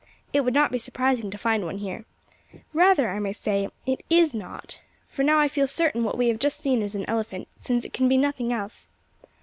It 0.33 0.41
would 0.41 0.55
not 0.55 0.71
be 0.71 0.79
surprising 0.79 1.29
to 1.29 1.37
find 1.37 1.63
one 1.63 1.77
here. 1.77 2.05
Rather, 2.73 3.11
I 3.11 3.19
may 3.19 3.33
say, 3.33 3.69
it 3.85 4.01
is 4.09 4.33
not: 4.33 4.81
for 5.07 5.21
now 5.21 5.37
I 5.37 5.47
feel 5.47 5.67
certain 5.67 6.03
what 6.03 6.17
we 6.17 6.27
have 6.29 6.39
just 6.39 6.59
seen 6.59 6.81
is 6.81 6.95
an 6.95 7.05
elephant, 7.07 7.47
since 7.59 7.85
it 7.85 7.93
can 7.93 8.07
be 8.09 8.17
nothing 8.17 8.51
else. 8.51 8.87